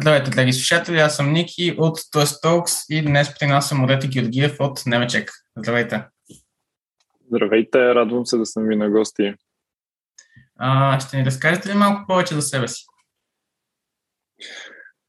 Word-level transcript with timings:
Здравейте, 0.00 0.30
драги 0.30 0.52
слушатели, 0.52 0.98
аз 0.98 1.16
съм 1.16 1.32
Ники 1.32 1.74
от 1.78 1.98
Toast 1.98 2.44
Talks 2.44 2.94
и 2.94 3.02
днес 3.02 3.38
при 3.38 3.46
нас 3.46 3.68
съм 3.68 3.78
Морети 3.78 4.08
Георгиев 4.08 4.56
от 4.60 4.82
Немечек. 4.86 5.30
Здравейте. 5.56 6.04
Здравейте, 7.26 7.94
радвам 7.94 8.26
се 8.26 8.36
да 8.36 8.46
съм 8.46 8.68
ви 8.68 8.76
на 8.76 8.90
гости. 8.90 9.34
А, 10.58 11.00
ще 11.00 11.16
ни 11.16 11.24
разкажете 11.24 11.68
ли 11.68 11.74
малко 11.74 12.06
повече 12.06 12.34
за 12.34 12.42
себе 12.42 12.68
си? 12.68 12.84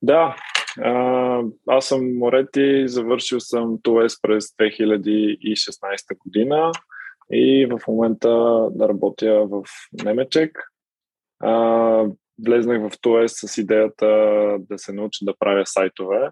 Да, 0.02 0.36
а, 0.82 1.42
аз 1.68 1.86
съм 1.86 2.18
Морети, 2.18 2.88
завършил 2.88 3.40
съм 3.40 3.78
ТОЕС 3.84 4.22
през 4.22 4.46
2016 4.46 6.18
година 6.18 6.72
и 7.32 7.66
в 7.66 7.80
момента 7.88 8.30
да 8.72 8.90
работя 8.90 9.48
в 9.48 9.64
Немечек. 10.04 10.60
А, 11.40 12.06
влезнах 12.46 12.90
в 12.90 13.02
ТОЕС 13.02 13.34
с 13.46 13.58
идеята 13.58 14.08
да 14.60 14.78
се 14.78 14.94
науча 14.94 15.26
да 15.26 15.34
правя 15.40 15.66
сайтове 15.66 16.30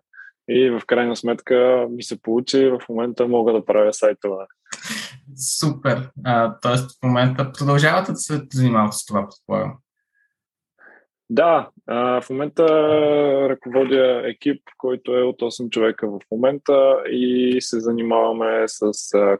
и 0.49 0.69
в 0.69 0.81
крайна 0.87 1.15
сметка 1.15 1.87
ми 1.89 2.03
се 2.03 2.21
получи, 2.21 2.69
в 2.69 2.79
момента 2.89 3.27
мога 3.27 3.53
да 3.53 3.65
правя 3.65 3.93
сайтове. 3.93 4.45
Супер! 5.59 6.09
А, 6.25 6.59
тоест 6.61 6.91
в 6.91 7.03
момента 7.03 7.51
продължавате 7.51 8.11
да 8.11 8.17
се 8.17 8.41
занимавате 8.53 8.97
с 8.97 9.05
това, 9.05 9.27
предполагам. 9.27 9.77
Да, 11.29 11.69
в 12.21 12.23
момента 12.29 12.65
ръководя 13.49 14.21
екип, 14.25 14.61
който 14.77 15.15
е 15.17 15.21
от 15.21 15.41
8 15.41 15.69
човека 15.69 16.07
в 16.07 16.19
момента 16.31 16.97
и 17.11 17.57
се 17.59 17.79
занимаваме 17.79 18.63
с 18.67 18.91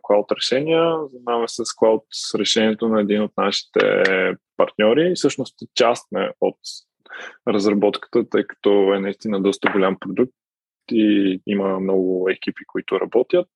клауд 0.01 0.31
решения, 0.31 0.95
занимаваме 1.11 1.47
с 1.47 1.63
клауд 1.77 2.03
с 2.11 2.35
решението 2.39 2.87
на 2.87 3.01
един 3.01 3.21
от 3.21 3.31
нашите 3.37 4.03
партньори. 4.57 5.11
Всъщност 5.15 5.55
част 5.75 6.07
сме 6.07 6.31
от 6.41 6.57
разработката, 7.47 8.29
тъй 8.29 8.43
като 8.43 8.93
е 8.93 8.99
наистина 8.99 9.41
доста 9.41 9.71
голям 9.71 9.97
продукт 9.99 10.33
и 10.91 11.41
има 11.47 11.79
много 11.79 12.29
екипи, 12.29 12.63
които 12.67 12.99
работят. 12.99 13.47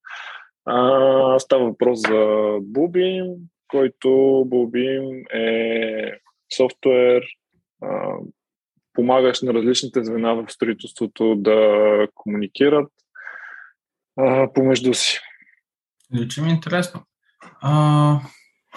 Става 1.37 1.65
въпрос 1.65 1.99
за 1.99 2.13
Bluebeam, 2.61 3.35
който 3.67 4.07
Bluebeam 4.47 5.33
е 5.33 6.19
софтуер, 6.55 7.23
помагаш 8.93 9.41
на 9.41 9.53
различните 9.53 10.03
звена 10.03 10.35
в 10.35 10.51
строителството 10.51 11.35
да 11.35 11.57
комуникират 12.15 12.91
а, 14.19 14.53
помежду 14.53 14.93
си. 14.93 15.19
Звучи 16.13 16.41
ми 16.41 16.49
интересно. 16.49 17.01
А, 17.61 18.19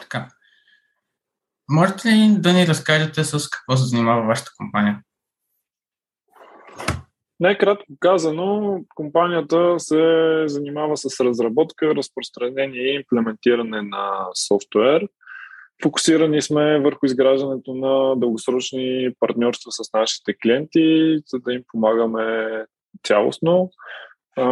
така. 0.01 0.29
Можете 1.71 2.09
ли 2.09 2.37
да 2.39 2.53
ни 2.53 2.67
разкажете 2.67 3.25
с 3.25 3.51
какво 3.51 3.77
се 3.77 3.85
занимава 3.85 4.27
вашата 4.27 4.51
компания? 4.57 5.03
Най-кратко 7.41 7.93
казано, 8.01 8.81
компанията 8.95 9.75
се 9.79 10.43
занимава 10.47 10.97
с 10.97 11.21
разработка, 11.21 11.95
разпространение 11.95 12.83
и 12.83 12.95
имплементиране 12.95 13.83
на 13.83 14.27
софтуер– 14.35 15.09
Фокусирани 15.85 16.43
сме 16.43 16.81
върху 16.81 17.07
изграждането 17.07 17.75
на 17.75 18.17
дългосрочни 18.17 19.11
партньорства 19.21 19.73
с 19.73 19.93
нашите 19.93 20.35
клиенти, 20.35 21.19
за 21.27 21.39
да 21.39 21.53
им 21.53 21.63
помагаме 21.73 22.49
цялостно. 23.03 23.71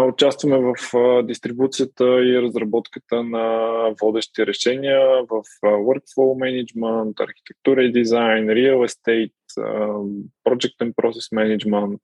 Участваме 0.09 0.59
в 0.59 0.75
дистрибуцията 1.23 2.05
и 2.05 2.43
разработката 2.43 3.23
на 3.23 3.69
водещи 4.03 4.47
решения 4.47 5.01
в 5.23 5.43
workflow 5.63 6.37
management, 6.45 7.21
архитектура 7.21 7.83
и 7.83 7.93
дизайн, 7.93 8.47
real 8.47 8.87
estate, 8.87 9.33
project 10.49 10.77
and 10.83 10.95
process 10.95 11.37
management. 11.37 11.99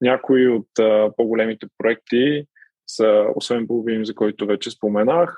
Някои 0.00 0.48
от 0.48 0.68
по-големите 1.16 1.66
проекти 1.78 2.44
са, 2.94 3.24
освен 3.34 3.66
Bluebeam, 3.66 4.02
за 4.02 4.14
който 4.14 4.46
вече 4.46 4.70
споменах, 4.70 5.36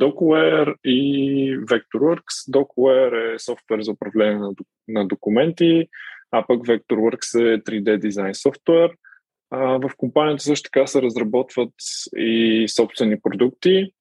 Docware 0.00 0.74
и 0.84 1.58
Vectorworks. 1.58 2.50
Docware 2.50 3.34
е 3.34 3.38
софтуер 3.38 3.80
за 3.80 3.92
управление 3.92 4.40
на 4.88 5.06
документи, 5.06 5.88
а 6.30 6.46
пък 6.46 6.66
Vectorworks 6.66 7.54
е 7.54 7.62
3D 7.62 7.98
дизайн 7.98 8.34
софтуер. 8.34 8.90
В 9.52 9.90
компанията 9.96 10.42
също 10.42 10.70
така 10.72 10.86
се 10.86 11.02
разработват 11.02 11.74
и 12.16 12.64
собствени 12.68 13.20
продукти, 13.20 13.92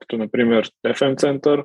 като 0.00 0.16
например 0.18 0.70
FM 0.86 1.14
Center. 1.14 1.64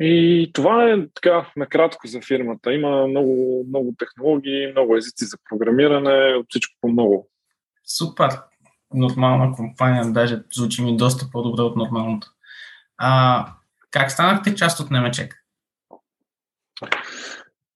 И 0.00 0.50
това 0.54 0.90
е 0.90 0.96
така 1.14 1.52
накратко 1.56 2.06
за 2.06 2.20
фирмата. 2.20 2.72
Има 2.72 3.06
много, 3.06 3.64
много 3.68 3.94
технологии, 3.98 4.70
много 4.70 4.96
езици 4.96 5.24
за 5.24 5.36
програмиране, 5.50 6.34
от 6.34 6.46
всичко 6.48 6.74
по 6.80 6.88
много 6.88 7.30
супер 7.96 8.28
нормална 8.94 9.52
компания, 9.52 10.12
даже 10.12 10.42
звучи 10.52 10.82
ми 10.82 10.96
доста 10.96 11.26
по-добре 11.32 11.62
от 11.62 11.76
нормалното. 11.76 12.28
А, 12.98 13.46
как 13.90 14.10
станахте 14.10 14.54
част 14.54 14.80
от 14.80 14.90
Немечек? 14.90 15.44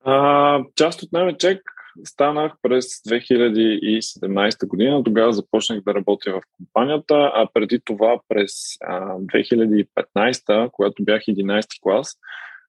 А, 0.05 0.61
част 0.77 1.03
от 1.03 1.13
Немечек 1.13 1.63
станах 2.05 2.53
през 2.63 2.85
2017 2.87 4.67
година. 4.67 5.05
Тогава 5.05 5.33
започнах 5.33 5.81
да 5.81 5.95
работя 5.95 6.33
в 6.33 6.41
компанията, 6.57 7.15
а 7.35 7.49
преди 7.55 7.81
това 7.85 8.21
през 8.29 8.53
а, 8.81 9.01
2015, 9.15 10.71
когато 10.71 11.05
бях 11.05 11.23
11 11.23 11.83
клас, 11.83 12.19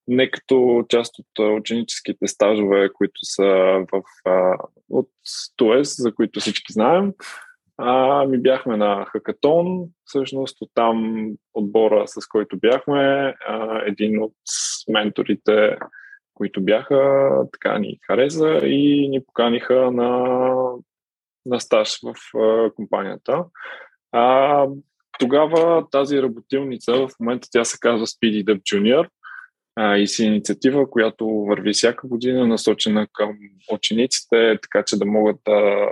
не 0.10 0.32
като 0.32 0.86
част 0.90 1.16
от 1.20 1.60
ученическите 1.60 2.28
стажове, 2.28 2.90
които 2.94 3.20
са 3.24 3.46
в, 3.92 4.02
а, 4.26 4.58
от 4.90 5.10
ТОЕС, 5.56 5.96
за 5.98 6.14
които 6.14 6.40
всички 6.40 6.74
знаем. 6.74 7.14
А, 7.78 8.26
ми 8.26 8.38
бяхме 8.38 8.78
на 8.78 9.06
Хакатон, 9.06 9.86
всъщност 10.06 10.58
от 10.62 10.70
там 10.74 11.28
отбора, 11.54 12.04
с 12.08 12.28
който 12.28 12.58
бяхме, 12.60 13.36
а, 13.48 13.82
един 13.86 14.24
от 14.24 14.34
менторите, 14.88 15.78
които 16.34 16.62
бяха, 16.62 17.30
така 17.52 17.80
ни 17.80 18.00
хареса 18.08 18.60
и 18.64 19.10
ни 19.10 19.26
поканиха 19.26 19.92
на, 19.92 20.36
на 21.46 21.60
стаж 21.60 22.00
в 22.04 22.38
а, 22.38 22.72
компанията. 22.72 23.46
А, 24.12 24.68
тогава 25.20 25.90
тази 25.92 26.22
работилница, 26.22 26.94
в 26.94 27.10
момента 27.20 27.48
тя 27.52 27.64
се 27.66 27.78
казва 27.80 28.08
Speedy 28.08 28.44
Dub 28.44 28.62
Junior, 28.62 29.08
а, 29.82 29.98
и 29.98 30.08
си 30.08 30.26
инициатива, 30.26 30.90
която 30.90 31.28
върви 31.28 31.74
всяка 31.74 32.08
година, 32.08 32.48
насочена 32.48 33.08
към 33.14 33.38
учениците, 33.72 34.60
така 34.62 34.84
че 34.84 34.98
да 34.98 35.06
могат 35.06 35.38
да, 35.46 35.88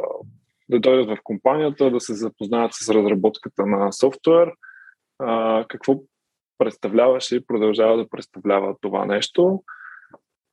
да 0.70 0.80
дойдат 0.80 1.08
в 1.08 1.22
компанията, 1.24 1.92
да 1.92 2.00
се 2.00 2.14
запознаят 2.14 2.72
с 2.74 2.90
разработката 2.90 3.66
на 3.66 3.92
софтуер, 3.92 4.52
а, 5.20 5.66
какво 5.68 5.96
представляваше 6.58 7.36
и 7.36 7.46
продължава 7.46 7.98
да 7.98 8.09
представлява 8.09 8.75
това 8.81 9.06
нещо, 9.06 9.64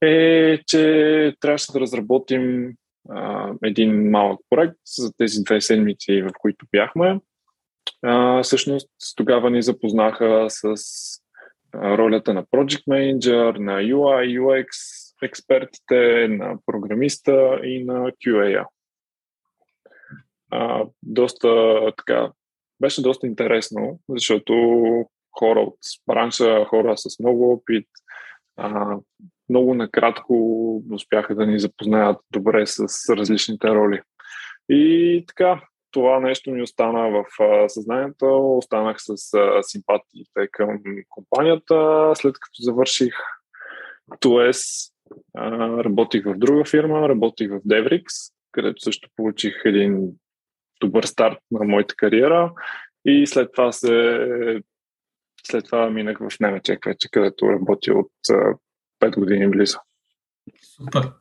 е, 0.01 0.59
че 0.67 1.35
трябваше 1.41 1.73
да 1.73 1.81
разработим 1.81 2.73
а, 3.11 3.53
един 3.65 4.11
малък 4.11 4.41
проект 4.51 4.79
за 4.97 5.13
тези 5.17 5.43
две 5.45 5.61
седмици, 5.61 6.23
в 6.23 6.31
които 6.39 6.67
бяхме. 6.73 7.21
А, 8.03 8.43
всъщност 8.43 8.91
тогава 9.17 9.51
ни 9.51 9.63
запознаха 9.63 10.47
с 10.49 10.75
ролята 11.75 12.35
на 12.35 12.45
Project 12.45 12.87
Manager, 12.89 13.59
на 13.59 13.73
UI, 13.73 14.41
UX 14.41 14.67
експертите, 15.23 16.29
на 16.29 16.59
програмиста 16.67 17.61
и 17.65 17.85
на 17.85 18.11
QA. 18.11 18.67
А, 20.51 20.85
доста 21.03 21.81
така, 21.97 22.33
беше 22.81 23.03
доста 23.03 23.27
интересно, 23.27 24.01
защото 24.09 24.55
хора 25.39 25.61
от 25.61 25.79
бранша, 26.07 26.65
хора 26.65 26.97
с 26.97 27.19
много 27.19 27.53
опит, 27.53 27.89
а, 28.57 28.99
много 29.49 29.75
накратко 29.75 30.35
успяха 30.93 31.35
да 31.35 31.47
ни 31.47 31.59
запознаят 31.59 32.17
добре 32.31 32.67
с 32.67 32.79
различните 33.17 33.69
роли. 33.69 34.01
И 34.69 35.25
така, 35.29 35.63
това 35.95 36.21
нещо 36.21 36.51
ми 36.51 36.63
остана 36.63 37.11
в 37.11 37.25
съзнанието, 37.69 38.57
останах 38.59 38.97
с 38.99 39.15
симпатиите 39.63 40.49
към 40.53 40.81
компанията. 41.09 42.11
След 42.15 42.35
като 42.35 42.63
завърших 42.63 43.15
ТОЕС, 44.21 44.61
работих 45.85 46.25
в 46.25 46.35
друга 46.37 46.65
фирма, 46.65 47.09
работих 47.09 47.51
в 47.51 47.61
Devrix, 47.61 48.05
където 48.53 48.83
също 48.83 49.09
получих 49.17 49.55
един 49.65 50.09
добър 50.81 51.05
старт 51.05 51.39
на 51.51 51.65
моята 51.65 51.95
кариера 51.97 52.53
и 53.05 53.27
след 53.27 53.53
това 53.53 53.73
се 53.73 54.19
след 55.47 55.65
това 55.65 55.91
минах 55.91 56.19
в 56.19 56.41
Немечек 56.41 56.85
вече, 56.85 57.09
където 57.11 57.49
работя 57.49 57.93
от 57.93 58.13
5 59.03 59.19
години 59.19 59.51
близо. 59.51 59.79
Супер. 60.63 61.13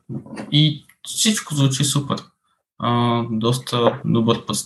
И 0.52 0.84
всичко 1.06 1.54
звучи 1.54 1.84
супер 1.84 2.16
а, 2.78 3.22
доста 3.30 4.00
добър 4.04 4.46
път 4.46 4.56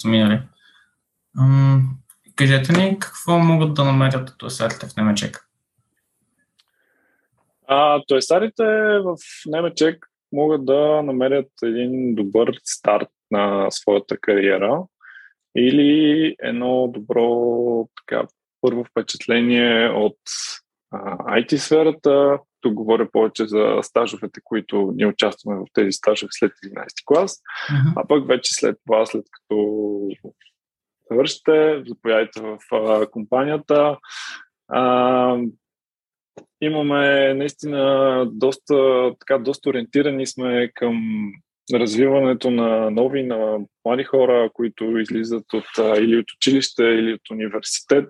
кажете 2.37 2.73
ни 2.73 2.99
какво 2.99 3.39
могат 3.39 3.75
да 3.75 3.85
намерят 3.85 4.35
туесарите 4.39 4.87
в 4.87 4.97
Немечек? 4.97 5.49
А, 7.67 8.03
туесарите 8.07 8.65
в 9.05 9.17
Немечек 9.47 10.07
могат 10.33 10.65
да 10.65 11.03
намерят 11.03 11.51
един 11.63 12.15
добър 12.15 12.53
старт 12.65 13.09
на 13.31 13.71
своята 13.71 14.19
кариера 14.21 14.83
или 15.57 16.35
едно 16.39 16.89
добро 16.89 17.89
така, 17.97 18.27
първо 18.61 18.85
впечатление 18.85 19.89
от 19.89 20.19
а, 20.91 21.17
IT 21.17 21.57
сферата. 21.57 22.39
Тук 22.61 22.75
говоря 22.75 23.11
повече 23.13 23.47
за 23.47 23.79
стажовете, 23.83 24.41
които 24.45 24.93
ние 24.95 25.07
участваме 25.07 25.59
в 25.59 25.65
тези 25.75 25.93
стажове 25.93 26.29
след 26.31 26.53
11 26.67 26.87
клас, 27.05 27.41
uh-huh. 27.71 27.93
а 27.97 28.07
пък 28.07 28.29
вече 28.29 28.55
след 28.55 28.77
това, 28.87 29.07
след 29.07 29.25
като 29.33 30.09
завършите, 31.11 31.83
заповядайте 31.89 32.41
в 32.41 32.59
а, 32.73 33.07
компанията. 33.07 33.99
А, 34.69 35.37
имаме 36.61 37.35
наистина 37.35 38.27
доста, 38.33 39.11
така, 39.21 39.39
доста 39.39 39.71
ориентирани 39.71 40.27
сме 40.27 40.71
към 40.75 41.03
развиването 41.75 42.51
на 42.51 42.91
нови, 42.91 43.23
на 43.23 43.59
млади 43.85 44.05
хора, 44.05 44.51
които 44.55 44.99
излизат 44.99 45.53
от, 45.53 45.99
или 45.99 46.17
от 46.17 46.27
училище, 46.37 46.83
или 46.83 47.13
от 47.13 47.31
университет, 47.31 48.09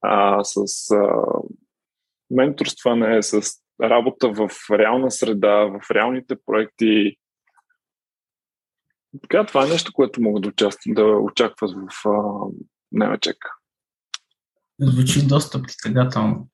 а, 0.00 0.44
с 0.44 0.90
а, 0.90 1.22
менторстване, 2.30 3.22
с 3.22 3.42
работа 3.82 4.28
в 4.28 4.50
реална 4.70 5.10
среда, 5.10 5.56
в 5.56 5.90
реалните 5.90 6.36
проекти. 6.46 7.16
Така, 9.22 9.46
това 9.46 9.66
е 9.66 9.68
нещо, 9.68 9.92
което 9.92 10.22
мога 10.22 10.40
да, 10.40 10.48
участвам, 10.48 10.94
да 10.94 11.04
очакват 11.04 11.70
в 11.70 12.04
Немечек. 12.92 13.36
Звучи 14.80 15.26
доста 15.26 15.62
притегателно. 15.62 16.48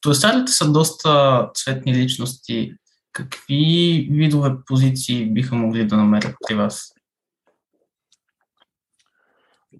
Туесарите 0.00 0.52
са 0.52 0.72
доста 0.72 1.50
цветни 1.54 1.94
личности. 1.94 2.74
Какви 3.12 4.08
видове 4.10 4.50
позиции 4.66 5.32
биха 5.32 5.54
могли 5.54 5.86
да 5.86 5.96
намерят 5.96 6.36
при 6.48 6.54
вас? 6.54 6.94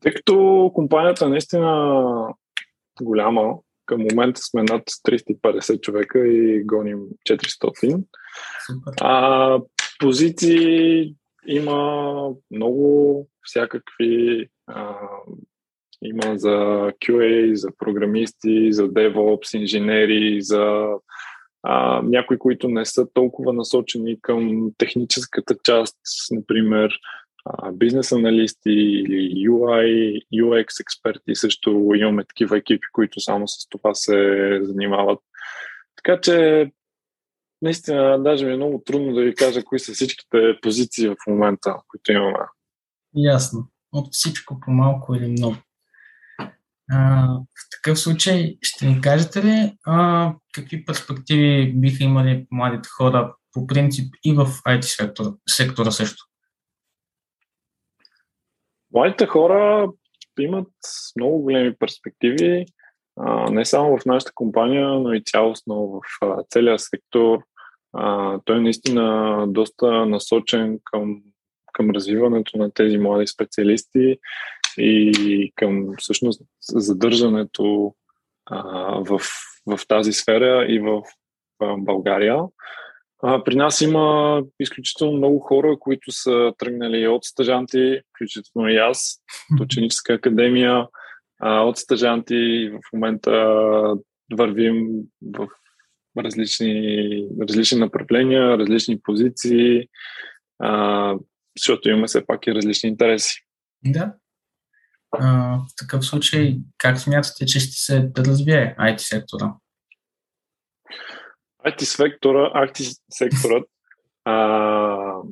Тъй 0.00 0.14
като 0.14 0.70
компанията 0.74 1.24
е 1.24 1.28
наистина 1.28 2.34
голяма, 3.02 3.54
към 3.92 4.06
момента 4.10 4.40
сме 4.40 4.62
над 4.62 4.82
350 5.08 5.80
човека 5.80 6.28
и 6.28 6.64
гоним 6.64 6.98
400. 7.30 8.04
Супер. 8.66 8.92
А, 9.00 9.60
позиции 9.98 11.14
има 11.46 12.28
много 12.50 13.28
всякакви. 13.42 14.46
А, 14.66 14.96
има 16.04 16.38
за 16.38 16.48
QA, 17.06 17.54
за 17.54 17.68
програмисти, 17.78 18.72
за 18.72 18.88
DevOps, 18.88 19.58
инженери, 19.58 20.42
за 20.42 20.86
а, 21.62 22.02
някои, 22.02 22.38
които 22.38 22.68
не 22.68 22.84
са 22.84 23.06
толкова 23.14 23.52
насочени 23.52 24.20
към 24.20 24.70
техническата 24.78 25.54
част, 25.64 25.96
например 26.30 26.90
бизнес 27.72 28.12
аналисти 28.12 28.70
или 28.70 29.48
UI, 29.48 30.22
UX 30.34 30.80
експерти. 30.80 31.34
Също 31.34 31.92
имаме 31.94 32.24
такива 32.24 32.58
екипи, 32.58 32.86
които 32.92 33.20
само 33.20 33.48
с 33.48 33.68
това 33.68 33.94
се 33.94 34.58
занимават. 34.62 35.18
Така 35.96 36.20
че 36.20 36.66
наистина 37.62 38.22
даже 38.22 38.46
ми 38.46 38.52
е 38.52 38.56
много 38.56 38.82
трудно 38.86 39.14
да 39.14 39.22
ви 39.22 39.34
кажа 39.34 39.64
кои 39.64 39.78
са 39.78 39.92
всичките 39.92 40.58
позиции 40.62 41.08
в 41.08 41.16
момента, 41.26 41.76
които 41.88 42.12
имаме. 42.12 42.38
Ясно. 43.16 43.68
От 43.92 44.12
всичко 44.12 44.60
по 44.60 44.70
малко 44.70 45.14
или 45.14 45.26
много. 45.26 45.56
А, 46.90 47.26
в 47.34 47.70
такъв 47.70 47.98
случай 47.98 48.58
ще 48.62 48.86
ни 48.86 49.00
кажете 49.00 49.44
ли 49.44 49.76
а, 49.86 50.32
какви 50.52 50.84
перспективи 50.84 51.72
биха 51.76 52.04
имали 52.04 52.46
младите 52.50 52.88
хора 52.88 53.34
по 53.52 53.66
принцип 53.66 54.14
и 54.24 54.32
в 54.32 54.46
IT 54.46 54.80
сектора, 54.80 55.30
сектора 55.48 55.90
също? 55.90 56.24
Младите 58.94 59.26
хора 59.26 59.88
имат 60.38 60.68
много 61.16 61.38
големи 61.38 61.74
перспективи, 61.74 62.64
не 63.50 63.64
само 63.64 63.98
в 63.98 64.04
нашата 64.06 64.32
компания, 64.34 64.88
но 64.88 65.12
и 65.12 65.22
цялостно 65.24 66.00
в 66.22 66.44
целия 66.50 66.78
сектор. 66.78 67.38
Той 68.44 68.56
е 68.56 68.60
наистина 68.60 69.44
доста 69.48 70.06
насочен 70.06 70.78
към, 70.84 71.22
към 71.72 71.90
развиването 71.90 72.58
на 72.58 72.70
тези 72.70 72.98
млади 72.98 73.26
специалисти 73.26 74.18
и 74.78 75.52
към 75.56 75.88
всъщност 75.98 76.42
задържането 76.60 77.94
в, 78.98 79.20
в 79.66 79.80
тази 79.88 80.12
сфера 80.12 80.66
и 80.68 80.78
в 80.78 81.02
България. 81.78 82.38
А, 83.22 83.44
при 83.44 83.56
нас 83.56 83.80
има 83.80 84.38
изключително 84.60 85.16
много 85.16 85.38
хора, 85.38 85.76
които 85.80 86.12
са 86.12 86.52
тръгнали 86.58 87.08
от 87.08 87.24
стъжанти, 87.24 88.00
включително 88.14 88.68
и 88.68 88.76
аз, 88.76 89.22
от 89.52 89.60
ученическа 89.60 90.12
академия, 90.12 90.86
а, 91.40 91.60
от 91.60 91.78
стъжанти 91.78 92.70
в 92.72 92.92
момента 92.92 93.30
вървим 94.32 94.88
в 95.34 95.48
различни, 96.18 97.28
различни 97.48 97.78
направления, 97.78 98.58
различни 98.58 99.00
позиции, 99.02 99.88
а, 100.58 101.14
защото 101.58 101.88
имаме 101.88 102.06
все 102.06 102.26
пак 102.26 102.46
и 102.46 102.54
различни 102.54 102.88
интереси. 102.88 103.40
Да. 103.84 104.14
А, 105.12 105.56
в 105.58 105.66
такъв 105.78 106.04
случай, 106.04 106.56
как 106.78 106.98
смятате, 106.98 107.46
че 107.46 107.60
ще 107.60 107.72
се 107.72 108.10
развие 108.18 108.76
IT 108.78 108.96
сектора? 108.96 109.54
IT 111.66 111.80
сектора, 111.84 112.52
IT 112.54 112.98
секторът 113.10 113.64
а, 114.24 115.22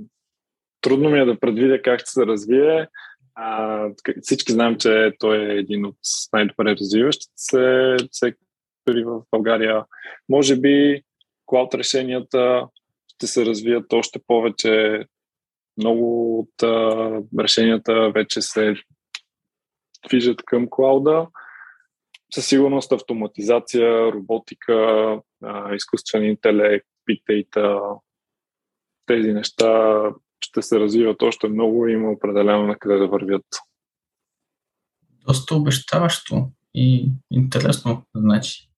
трудно 0.81 1.11
ми 1.11 1.19
е 1.19 1.25
да 1.25 1.41
предвидя 1.41 1.83
как 1.83 2.01
ще 2.01 2.11
се 2.11 2.27
развие. 2.27 2.89
А, 3.35 3.87
всички 4.23 4.53
знаем, 4.53 4.77
че 4.79 5.13
той 5.19 5.39
е 5.39 5.59
един 5.59 5.87
от 5.87 5.97
най-добре 6.33 6.77
развиващите 6.81 7.33
се 7.37 7.97
сектори 8.13 9.05
в 9.05 9.23
България. 9.31 9.85
Може 10.29 10.57
би 10.57 11.03
клауд 11.47 11.75
решенията 11.75 12.67
ще 13.09 13.27
се 13.27 13.47
развият 13.47 13.93
още 13.93 14.21
повече. 14.27 15.05
Много 15.77 16.39
от 16.39 16.63
а, 16.63 17.11
решенията 17.41 18.11
вече 18.15 18.43
се 18.43 18.75
движат 20.09 20.43
към 20.43 20.67
клауда 20.71 21.27
със 22.35 22.47
сигурност 22.47 22.93
автоматизация, 22.93 24.13
роботика, 24.13 25.19
изкуствен 25.75 26.25
интелект, 26.25 26.87
data, 27.11 27.99
тези 29.07 29.33
неща 29.33 30.03
ще 30.41 30.63
се 30.63 30.81
развиват 30.81 31.23
още 31.23 31.49
много 31.49 31.87
и 31.87 31.93
има 31.93 32.11
определено 32.11 32.67
на 32.67 32.79
къде 32.79 32.99
да 32.99 33.09
вървят. 33.09 33.47
Доста 35.27 35.55
обещаващо 35.55 36.51
и 36.75 37.13
интересно, 37.31 38.03
значи. 38.15 38.69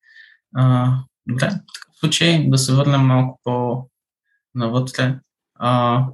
А, 0.54 0.92
добре, 1.26 1.50
в 1.92 2.00
случай 2.00 2.48
да 2.48 2.58
се 2.58 2.74
върнем 2.74 3.00
малко 3.00 3.40
по-навътре. 3.44 5.18
А, 5.54 6.04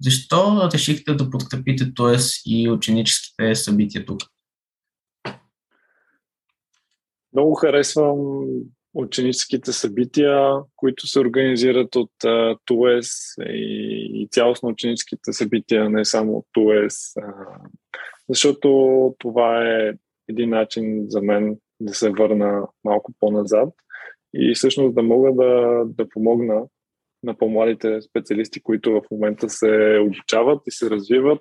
защо 0.00 0.70
решихте 0.74 1.14
да 1.14 1.30
подкрепите 1.30 1.94
ТОЕС 1.94 2.42
и 2.46 2.70
ученическите 2.70 3.54
събития 3.54 4.06
тук? 4.06 4.22
Много 7.36 7.54
харесвам 7.54 8.46
ученическите 8.94 9.72
събития, 9.72 10.52
които 10.76 11.06
се 11.06 11.20
организират 11.20 11.96
от 11.96 12.10
uh, 12.24 12.58
ТУЕС 12.64 13.08
и, 13.48 14.22
и 14.22 14.28
цялостно 14.30 14.68
ученическите 14.68 15.32
събития, 15.32 15.90
не 15.90 16.04
само 16.04 16.36
от 16.36 16.46
ТУЕС, 16.52 16.94
uh, 16.94 17.58
защото 18.28 18.68
това 19.18 19.68
е 19.68 19.92
един 20.28 20.50
начин 20.50 21.04
за 21.08 21.22
мен 21.22 21.56
да 21.80 21.94
се 21.94 22.10
върна 22.10 22.66
малко 22.84 23.12
по-назад 23.20 23.68
и 24.34 24.54
всъщност 24.54 24.94
да 24.94 25.02
мога 25.02 25.32
да, 25.32 25.82
да 25.86 26.08
помогна 26.08 26.62
на 27.22 27.38
по-младите 27.38 28.00
специалисти, 28.02 28.62
които 28.62 28.92
в 28.92 29.02
момента 29.10 29.48
се 29.48 29.98
обучават 30.06 30.62
и 30.66 30.70
се 30.70 30.90
развиват, 30.90 31.40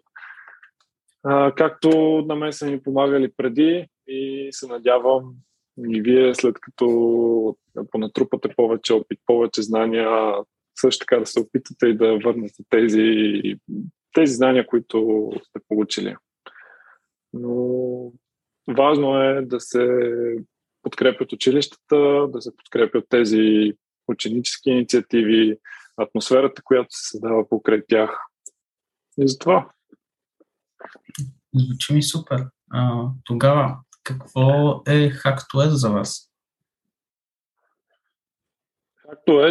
а, 1.24 1.52
както 1.56 1.90
на 2.28 2.36
мен 2.36 2.54
са 2.54 2.68
ни 2.68 2.84
помагали 2.84 3.32
преди 3.38 3.88
и 4.08 4.48
се 4.52 4.68
надявам 4.68 5.36
и 5.78 6.02
вие 6.02 6.36
след 6.36 6.60
като 6.60 7.58
понатрупате 7.92 8.50
повече 8.56 8.94
опит, 8.94 9.20
повече 9.26 9.62
знания, 9.62 10.34
също 10.76 11.00
така 11.00 11.20
да 11.20 11.26
се 11.26 11.40
опитате 11.40 11.88
и 11.88 11.98
да 11.98 12.18
върнете 12.18 12.64
тези, 12.70 13.42
тези 14.14 14.34
знания, 14.34 14.68
които 14.68 15.30
сте 15.44 15.60
получили. 15.68 16.16
Но 17.34 18.12
важно 18.78 19.22
е 19.22 19.42
да 19.42 19.60
се 19.60 19.88
подкрепят 20.82 21.34
училищата, 21.34 22.28
да 22.28 22.42
се 22.42 22.56
подкрепят 22.56 23.06
тези 23.10 23.74
ученически 24.08 24.70
инициативи, 24.70 25.58
атмосферата, 25.98 26.62
която 26.64 26.88
се 26.90 27.10
създава 27.10 27.50
покрай 27.50 27.82
тях. 27.88 28.20
И 29.18 29.28
затова. 29.28 29.70
Звучи 31.56 31.94
ми 31.94 32.04
супер. 32.04 32.46
А, 32.72 33.08
тогава 33.24 33.78
какво 34.06 34.82
е 34.88 35.10
HackToS 35.10 35.68
за 35.68 35.90
вас? 35.90 36.32
Както 39.10 39.46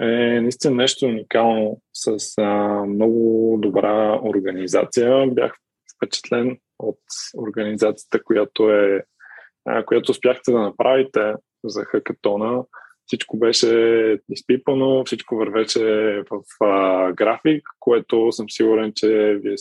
е 0.00 0.40
наистина 0.40 0.74
нещо 0.74 1.06
уникално 1.06 1.80
с 1.92 2.16
а, 2.38 2.44
много 2.86 3.56
добра 3.62 4.20
организация. 4.22 5.26
Бях 5.26 5.52
впечатлен 5.96 6.58
от 6.78 7.00
организацията, 7.38 8.22
която 8.22 8.70
е 8.70 9.04
а, 9.64 9.84
която 9.84 10.10
успяхте 10.10 10.52
да 10.52 10.60
направите 10.60 11.34
за 11.64 11.84
хакатона. 11.84 12.64
Всичко 13.06 13.38
беше 13.38 14.18
изпипано, 14.30 15.04
всичко 15.04 15.36
вървеше 15.36 16.22
в 16.30 16.64
а, 16.64 17.12
график, 17.12 17.68
което 17.80 18.32
съм 18.32 18.46
сигурен, 18.50 18.92
че 18.96 19.38
вие 19.42 19.54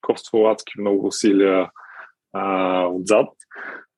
коствало 0.00 0.48
адски 0.48 0.72
много 0.80 1.06
усилия 1.06 1.70
а, 2.32 2.86
отзад, 2.86 3.28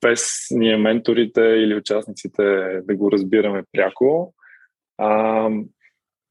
без 0.00 0.46
ние 0.50 0.76
менторите 0.76 1.40
или 1.40 1.74
участниците 1.74 2.42
да 2.84 2.96
го 2.96 3.12
разбираме 3.12 3.62
пряко. 3.72 4.34
А, 4.98 5.48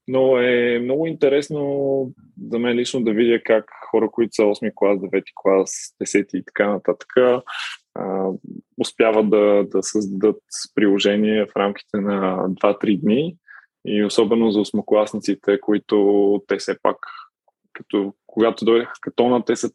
но 0.08 0.38
е 0.38 0.78
много 0.82 1.06
интересно 1.06 2.12
за 2.50 2.58
мен 2.58 2.76
лично 2.76 3.04
да 3.04 3.12
видя 3.12 3.42
как 3.42 3.64
хора, 3.90 4.10
които 4.10 4.34
са 4.34 4.42
8 4.42 4.72
клас, 4.74 4.98
9 4.98 5.22
клас, 5.34 5.70
10 6.02 6.34
и 6.34 6.44
така 6.44 6.68
нататък, 6.68 7.08
а, 7.94 8.30
успяват 8.80 9.30
да, 9.30 9.64
да 9.64 9.82
създадат 9.82 10.42
приложение 10.74 11.46
в 11.46 11.56
рамките 11.56 11.96
на 11.96 12.48
2-3 12.48 13.00
дни 13.00 13.36
и 13.86 14.04
особено 14.04 14.50
за 14.50 14.60
осмокласниците, 14.60 15.60
които 15.60 16.42
те 16.48 16.56
все 16.56 16.76
пак, 16.82 16.96
като, 17.72 18.14
когато 18.26 18.64
дойдеха 18.64 18.92
катона, 19.00 19.44
те 19.44 19.56
са 19.56 19.70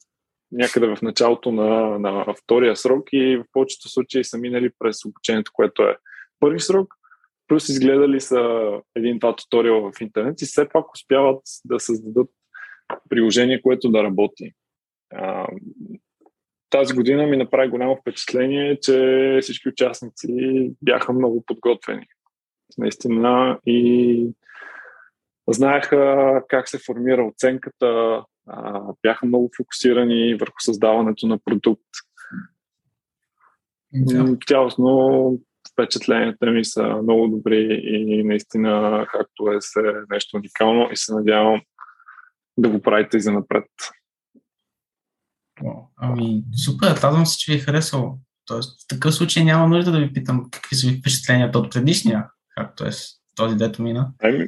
някъде 0.51 0.96
в 0.96 1.01
началото 1.01 1.51
на, 1.51 2.00
на 2.00 2.34
втория 2.44 2.75
срок 2.75 3.10
и 3.12 3.38
в 3.38 3.44
повечето 3.53 3.89
случаи 3.89 4.24
са 4.24 4.38
минали 4.38 4.70
през 4.79 5.06
обучението, 5.06 5.51
което 5.53 5.84
е 5.84 5.98
първи 6.39 6.60
срок, 6.60 6.94
плюс 7.48 7.70
изгледали 7.70 8.22
са 8.22 8.72
един-два 8.96 9.36
туториала 9.36 9.91
в 9.91 10.01
интернет 10.01 10.41
и 10.41 10.46
все 10.46 10.70
пак 10.70 10.94
успяват 10.94 11.41
да 11.65 11.79
създадат 11.79 12.29
приложение, 13.10 13.62
което 13.62 13.91
да 13.91 14.03
работи. 14.03 14.51
А, 15.13 15.48
тази 16.70 16.94
година 16.94 17.27
ми 17.27 17.38
направи 17.38 17.70
голямо 17.70 17.98
впечатление, 18.01 18.79
че 18.79 19.38
всички 19.41 19.70
участници 19.70 20.27
бяха 20.82 21.13
много 21.13 21.44
подготвени. 21.46 22.06
Наистина 22.77 23.60
и 23.65 24.27
знаеха 25.50 26.41
как 26.48 26.70
се 26.70 26.79
формира 26.86 27.25
оценката, 27.25 28.24
а, 28.50 28.82
бяха 29.03 29.25
много 29.25 29.50
фокусирани 29.58 30.36
върху 30.36 30.56
създаването 30.60 31.27
на 31.27 31.39
продукт. 31.46 31.89
Да. 33.94 34.38
Цялостно 34.48 35.39
впечатленията 35.72 36.46
ми 36.46 36.65
са 36.65 36.84
много 36.84 37.27
добри 37.27 37.82
и 37.84 38.24
наистина, 38.24 39.06
както 39.12 39.51
е, 39.51 39.58
се 39.60 39.79
нещо 40.10 40.38
уникално 40.38 40.89
и 40.91 40.98
се 40.98 41.13
надявам 41.13 41.62
да 42.58 42.70
го 42.70 42.82
правите 42.82 43.18
и 43.18 43.22
за 43.22 43.32
напред. 43.32 43.65
Ами, 45.98 46.44
супер, 46.65 46.88
радвам 47.03 47.25
се, 47.25 47.38
че 47.38 47.51
ви 47.51 47.58
е 47.58 47.62
харесало. 47.62 48.18
Тоест, 48.46 48.84
в 48.84 48.88
такъв 48.88 49.15
случай 49.15 49.44
няма 49.44 49.68
нужда 49.68 49.91
да 49.91 50.00
ви 50.00 50.13
питам 50.13 50.50
какви 50.51 50.75
са 50.75 50.88
ви 50.88 50.98
впечатленията 51.00 51.60
от 51.60 51.72
предишния, 51.72 52.29
както 52.58 52.86
е 52.86 52.89
този 53.36 53.56
дето 53.56 53.82
мина. 53.82 54.12
Ами, 54.24 54.48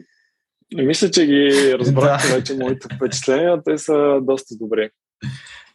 мисля, 0.75 1.11
че 1.11 1.25
ги 1.25 1.73
разбрахте 1.79 2.27
вече 2.35 2.53
моите 2.53 2.95
впечатления, 2.95 3.63
те 3.63 3.77
са 3.77 4.19
доста 4.21 4.55
добри. 4.57 4.89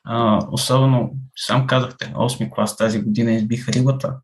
А, 0.05 0.47
особено, 0.51 1.13
сам 1.37 1.67
казахте, 1.67 2.13
8 2.15 2.51
клас 2.51 2.77
тази 2.77 3.03
година 3.03 3.33
избиха 3.33 3.73
рибата. 3.73 4.17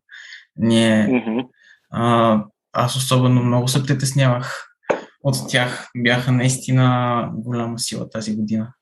Ние, 0.55 1.07
mm-hmm. 1.07 1.47
а, 1.91 2.43
аз 2.73 2.95
особено 2.95 3.43
много 3.43 3.67
се 3.67 3.85
притеснявах 3.85 4.67
от 5.23 5.35
тях. 5.49 5.89
Бяха 5.97 6.31
наистина 6.31 7.29
голяма 7.33 7.79
сила 7.79 8.09
тази 8.09 8.35
година. 8.35 8.73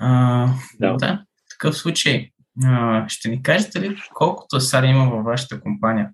А, 0.00 0.48
да. 0.80 0.96
да, 0.96 1.24
в 1.36 1.50
такъв 1.50 1.76
случай, 1.76 2.30
а, 2.64 3.08
ще 3.08 3.28
ни 3.28 3.42
кажете 3.42 3.80
ли 3.80 3.96
колкото 4.14 4.60
сари 4.60 4.86
има 4.86 5.10
във 5.10 5.24
вашата 5.24 5.60
компания? 5.60 6.10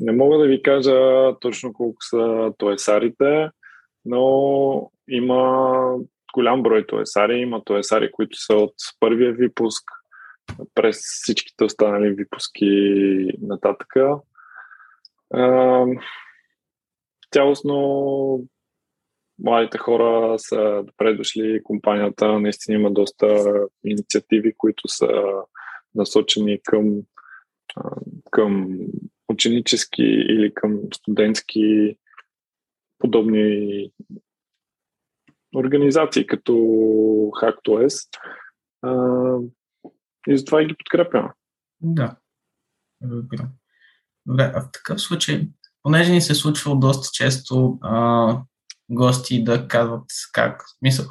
Не 0.00 0.12
мога 0.12 0.38
да 0.38 0.46
ви 0.46 0.62
кажа 0.62 0.94
точно 1.40 1.72
колко 1.72 1.96
са 2.00 2.52
тоесарите, 2.58 3.50
но 4.04 4.90
има 5.08 5.94
голям 6.34 6.62
брой 6.62 6.86
тоесари. 6.86 7.38
Има 7.38 7.64
тоесари, 7.64 8.12
които 8.12 8.38
са 8.38 8.54
от 8.54 8.74
първия 9.00 9.32
випуск 9.32 9.84
през 10.74 10.96
всичките 10.96 11.64
останали 11.64 12.10
випуски 12.10 13.28
нататъка. 13.42 14.16
Цялостно 17.32 18.44
младите 19.38 19.78
хора 19.78 20.38
са 20.38 20.82
добре 20.86 21.14
дошли. 21.14 21.60
Компанията 21.64 22.40
наистина 22.40 22.78
има 22.78 22.90
доста 22.90 23.26
инициативи, 23.84 24.54
които 24.56 24.88
са 24.88 25.22
насочени 25.94 26.60
към, 26.64 27.00
към 28.30 28.78
ученически 29.30 30.02
или 30.02 30.52
към 30.54 30.78
студентски 30.94 31.96
подобни 32.98 33.90
организации, 35.56 36.26
като 36.26 36.52
HackToS. 37.42 38.08
И 40.28 40.38
затова 40.38 40.62
и 40.62 40.66
ги 40.66 40.74
подкрепяме. 40.78 41.30
Да. 41.80 42.16
Добре, 44.26 44.52
а 44.54 44.60
в 44.60 44.72
такъв 44.72 45.00
случай, 45.00 45.48
понеже 45.82 46.12
ни 46.12 46.20
се 46.20 46.34
случва 46.34 46.76
доста 46.76 47.08
често 47.12 47.78
а, 47.82 48.42
гости 48.90 49.44
да 49.44 49.68
казват 49.68 50.04
как, 50.32 50.64
мисъл, 50.82 51.06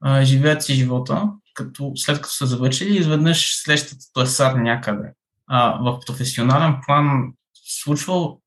а, 0.00 0.24
живеят 0.24 0.62
си 0.62 0.74
живота, 0.74 1.32
като 1.54 1.92
след 1.96 2.16
като 2.16 2.28
са 2.28 2.46
завършили, 2.46 2.98
изведнъж 2.98 3.62
срещат 3.64 3.98
плесар 4.14 4.54
някъде. 4.54 5.12
А, 5.46 5.78
в 5.82 6.00
професионален 6.06 6.74
план 6.86 7.32
случвало, 7.80 8.40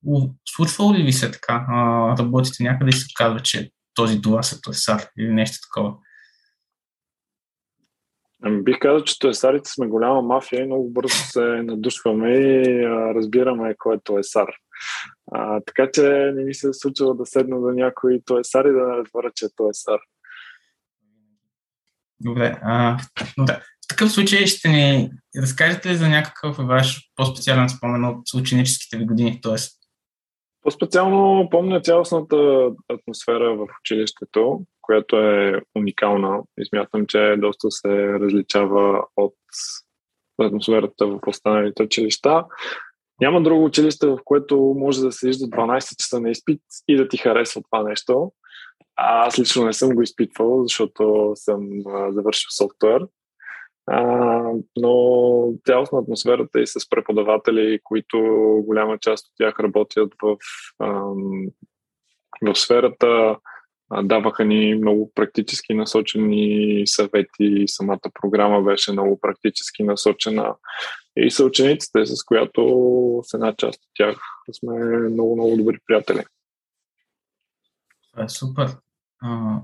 случвало 0.56 0.94
ли 0.94 1.04
ви 1.04 1.14
се 1.14 1.32
така? 1.32 1.66
А, 1.70 2.18
работите 2.18 2.64
някъде 2.64 2.90
и 2.90 2.94
се 2.94 3.06
казва, 3.16 3.40
че 3.40 3.72
този 3.94 4.22
това 4.22 4.44
са 4.44 4.62
плесар 4.62 5.08
или 5.20 5.34
нещо 5.34 5.58
такова? 5.68 5.94
Ами 8.44 8.64
бих 8.64 8.80
казал, 8.80 9.04
че 9.04 9.20
тоесарите 9.20 9.70
сме 9.70 9.88
голяма 9.88 10.22
мафия 10.22 10.62
и 10.62 10.66
много 10.66 10.90
бързо 10.90 11.16
се 11.16 11.42
надушваме 11.42 12.30
и 12.30 12.84
а, 12.86 13.14
разбираме 13.16 13.76
кой 13.78 13.96
е 13.96 14.00
тоесар. 14.04 14.48
А, 15.32 15.62
така 15.66 15.90
че 15.94 16.32
не 16.36 16.44
ми 16.44 16.54
се 16.54 16.70
е 16.70 16.74
случило 16.74 17.14
да 17.14 17.26
седна 17.26 17.62
до 17.62 17.72
някой 17.72 18.22
тоесар 18.26 18.66
и 18.66 18.72
да 18.72 18.88
не 18.88 18.98
разбера, 18.98 19.32
че 19.36 19.46
е 19.46 19.50
тоесар. 19.56 20.00
Добре, 22.20 22.60
а, 22.64 22.98
да. 23.38 23.62
В 23.86 23.88
такъв 23.88 24.12
случай 24.12 24.46
ще 24.48 24.70
ни 24.70 25.12
разкажете 25.42 25.90
ли 25.90 25.96
за 25.96 26.10
някакъв 26.10 26.58
ваш 26.58 27.10
по-специален 27.16 27.70
спомен 27.70 28.06
от 28.06 28.34
ученическите 28.36 28.98
ви 28.98 29.06
години? 29.06 29.40
Тоест? 29.42 29.78
По-специално 30.62 31.50
помня 31.50 31.82
цялостната 31.82 32.70
атмосфера 32.94 33.56
в 33.56 33.68
училището, 33.82 34.62
която 34.82 35.18
е 35.18 35.62
уникална 35.76 36.40
и 36.60 36.66
смятам, 36.66 37.06
че 37.08 37.36
доста 37.38 37.72
се 37.72 38.20
различава 38.20 39.06
от 39.16 39.36
атмосферата 40.42 41.08
в 41.08 41.20
останалите 41.28 41.84
училища. 41.84 42.46
Няма 43.22 43.44
друго 43.44 43.66
училище, 43.66 44.08
в 44.08 44.20
което 44.26 44.76
може 44.78 45.02
да 45.02 45.12
седиш 45.12 45.38
до 45.38 45.46
12 45.46 45.96
часа 45.98 46.20
на 46.20 46.30
изпит 46.30 46.62
и 46.88 46.96
да 46.96 47.08
ти 47.08 47.18
харесва 47.18 47.62
това 47.62 47.84
нещо. 47.84 48.32
Аз 48.96 49.40
лично 49.40 49.66
не 49.66 49.74
съм 49.74 49.90
го 49.90 50.02
изпитвал, 50.02 50.64
защото 50.64 51.32
съм 51.36 51.68
завършил 52.10 52.48
софтуер. 52.50 53.02
А, 53.88 54.42
но 54.78 55.54
цялостна 55.66 56.00
атмосферата 56.00 56.62
и 56.62 56.68
с 56.68 56.90
преподаватели, 56.90 57.80
които 57.84 58.18
голяма 58.66 58.98
част 58.98 59.28
от 59.28 59.34
тях 59.38 59.60
работят 59.60 60.14
в, 60.22 60.38
в 62.42 62.56
сферата, 62.56 63.38
даваха 64.04 64.46
ни 64.46 64.76
много 64.76 65.12
практически 65.16 65.74
насочени 65.74 66.82
съвети, 66.86 67.64
самата 67.68 68.00
програма 68.22 68.62
беше 68.62 68.92
много 68.92 69.20
практически 69.20 69.84
насочена 69.84 70.56
и 71.18 71.32
съучениците, 71.32 72.06
с 72.06 72.24
която 72.24 72.62
с 73.24 73.34
една 73.34 73.56
част 73.56 73.80
от 73.84 73.90
тях 73.94 74.18
сме 74.52 74.86
много, 75.10 75.36
много 75.36 75.58
добри 75.58 75.78
приятели. 75.88 76.24
Това 78.12 78.24
е 78.24 78.30
супер. 78.30 78.78
А, 79.22 79.62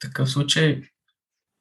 такъв 0.00 0.30
случай, 0.30 0.82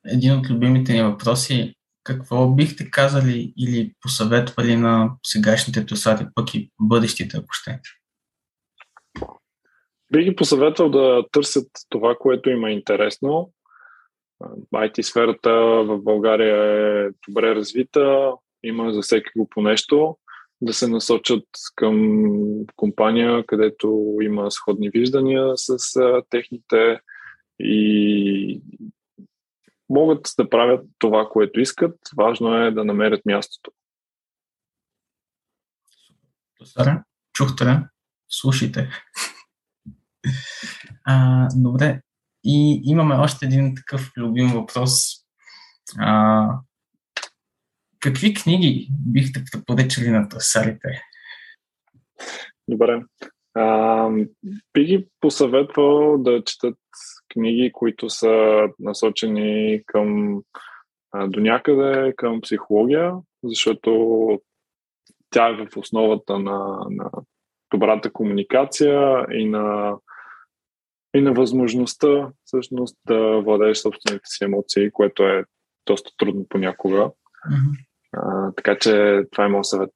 един 0.05 0.33
от 0.33 0.49
любимите 0.49 0.93
ни 0.93 1.03
въпроси 1.03 1.75
какво 2.03 2.47
бихте 2.47 2.91
казали 2.91 3.53
или 3.57 3.93
посъветвали 4.01 4.75
на 4.75 5.11
сегашните 5.23 5.85
тусари, 5.85 6.25
пък 6.35 6.53
и 6.53 6.71
бъдещите, 6.81 7.37
ако 7.37 7.47
ще? 7.51 7.79
Бих 10.11 10.23
ги 10.23 10.35
посъветвал 10.35 10.89
да 10.89 11.23
търсят 11.31 11.67
това, 11.89 12.15
което 12.19 12.49
им 12.49 12.65
е 12.65 12.71
интересно. 12.71 13.51
IT 14.75 15.01
сферата 15.01 15.51
в 15.87 15.99
България 16.01 16.55
е 17.05 17.09
добре 17.27 17.55
развита, 17.55 18.31
има 18.63 18.93
за 18.93 19.01
всеки 19.01 19.29
го 19.37 19.49
по 19.49 19.61
нещо. 19.61 20.17
да 20.61 20.73
се 20.73 20.87
насочат 20.87 21.45
към 21.75 22.25
компания, 22.75 23.45
където 23.45 24.17
има 24.21 24.51
сходни 24.51 24.89
виждания 24.89 25.51
с 25.55 25.77
техните 26.29 26.99
и 27.59 28.61
могат 29.91 30.29
да 30.37 30.49
правят 30.49 30.85
това, 30.99 31.29
което 31.29 31.59
искат. 31.59 31.99
Важно 32.17 32.55
е 32.55 32.71
да 32.71 32.85
намерят 32.85 33.25
мястото. 33.25 33.71
Сара, 36.63 37.03
чухте 37.33 37.65
ли? 37.65 37.77
Слушайте. 38.29 38.89
А, 41.03 41.47
добре. 41.55 42.01
И 42.43 42.81
имаме 42.83 43.15
още 43.15 43.45
един 43.45 43.75
такъв 43.75 44.11
любим 44.17 44.47
въпрос. 44.47 44.91
А, 45.99 46.47
какви 47.99 48.33
книги 48.33 48.89
бихте 48.91 49.43
препоръчали 49.51 50.09
на 50.09 50.29
търсарите? 50.29 51.01
Добре. 52.67 53.03
А, 53.53 54.09
би 54.73 54.85
ги 54.85 55.07
посъветвал 55.19 56.17
да 56.17 56.43
четат 56.43 56.77
книги, 57.33 57.71
които 57.73 58.09
са 58.09 58.63
насочени 58.79 59.81
към 59.85 60.39
до 61.27 61.39
някъде 61.39 62.13
към 62.17 62.41
психология, 62.41 63.13
защото 63.43 63.91
тя 65.29 65.49
е 65.49 65.53
в 65.53 65.77
основата 65.77 66.39
на, 66.39 66.85
на 66.89 67.09
добрата 67.71 68.13
комуникация 68.13 69.25
и 69.31 69.45
на, 69.45 69.95
и 71.15 71.21
на 71.21 71.33
възможността 71.33 72.31
всъщност 72.43 72.97
да 73.07 73.41
владееш 73.41 73.77
собствените 73.77 74.25
си 74.25 74.43
емоции, 74.43 74.91
което 74.91 75.23
е 75.23 75.45
доста 75.85 76.11
трудно 76.17 76.45
понякога. 76.49 76.97
Mm-hmm. 76.97 77.85
А, 78.17 78.51
така 78.55 78.77
че 78.77 79.23
това 79.31 79.45
е 79.45 79.47
моят 79.47 79.65
съвет. 79.65 79.93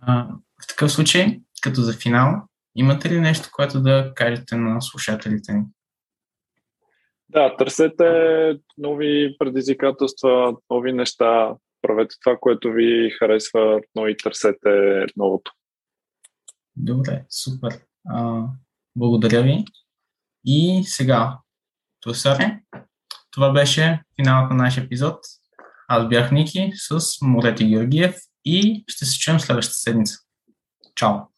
А, 0.00 0.28
в 0.64 0.66
такъв 0.68 0.92
случай, 0.92 1.40
като 1.62 1.80
за 1.80 1.92
финал, 1.92 2.42
имате 2.76 3.10
ли 3.10 3.20
нещо, 3.20 3.48
което 3.52 3.82
да 3.82 4.12
кажете 4.14 4.56
на 4.56 4.82
слушателите 4.82 5.52
ни? 5.52 5.62
Да, 7.32 7.56
търсете 7.56 8.04
нови 8.78 9.36
предизвикателства, 9.38 10.56
нови 10.70 10.92
неща, 10.92 11.54
правете 11.82 12.14
това, 12.24 12.36
което 12.40 12.72
ви 12.72 13.10
харесва, 13.18 13.80
но 13.96 14.06
и 14.06 14.16
търсете 14.16 15.06
новото. 15.16 15.52
Добре, 16.76 17.24
супер. 17.28 17.80
А, 18.08 18.44
благодаря 18.96 19.42
ви. 19.42 19.64
И 20.44 20.82
сега, 20.84 21.38
Тосаре, 22.00 22.60
това 23.30 23.52
беше 23.52 24.02
финалът 24.16 24.50
на 24.50 24.56
нашия 24.56 24.84
епизод. 24.84 25.18
Аз 25.88 26.08
бях 26.08 26.32
Ники 26.32 26.70
с 26.74 27.00
Морети 27.22 27.64
Георгиев 27.68 28.16
и 28.44 28.84
ще 28.86 29.04
се 29.04 29.18
чуем 29.18 29.40
следващата 29.40 29.74
седмица. 29.74 30.18
Чао! 30.94 31.29